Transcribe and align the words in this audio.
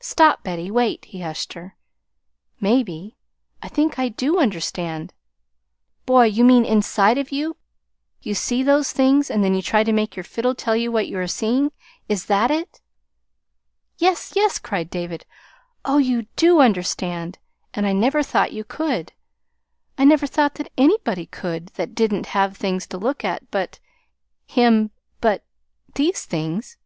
"Stop, 0.00 0.42
Betty, 0.42 0.70
wait," 0.70 1.04
he 1.04 1.20
hushed 1.20 1.52
her. 1.52 1.76
"Maybe 2.60 3.18
I 3.60 3.68
think 3.68 3.98
I 3.98 4.08
DO 4.08 4.38
understand. 4.38 5.12
Boy, 6.06 6.24
you 6.28 6.44
mean 6.44 6.64
INSIDE 6.64 7.18
of 7.18 7.30
you, 7.30 7.58
you 8.22 8.32
see 8.32 8.62
those 8.62 8.90
things, 8.92 9.30
and 9.30 9.44
then 9.44 9.54
you 9.54 9.60
try 9.60 9.84
to 9.84 9.92
make 9.92 10.16
your 10.16 10.24
fiddle 10.24 10.54
tell 10.54 10.78
what 10.90 11.08
you 11.08 11.18
are 11.18 11.26
seeing. 11.26 11.72
Is 12.08 12.24
that 12.24 12.50
it?" 12.50 12.80
"Yes, 13.98 14.32
yes," 14.34 14.58
cried 14.58 14.88
David. 14.88 15.26
"Oh, 15.84 15.98
you 15.98 16.22
DO 16.36 16.58
understand. 16.62 17.38
And 17.74 17.86
I 17.86 17.92
never 17.92 18.22
thought 18.22 18.54
you 18.54 18.64
could. 18.64 19.12
I 19.98 20.06
never 20.06 20.26
thought 20.26 20.54
that 20.54 20.72
anybody 20.78 21.26
could 21.26 21.66
that 21.74 21.94
did 21.94 22.14
n't 22.14 22.26
have 22.28 22.52
anything 22.52 22.78
to 22.88 22.96
look 22.96 23.26
at 23.26 23.50
but 23.50 23.78
him 24.46 24.90
but 25.20 25.44
these 25.96 26.24
things." 26.24 26.78